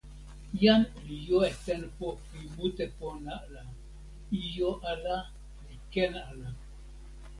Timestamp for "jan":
0.61-0.81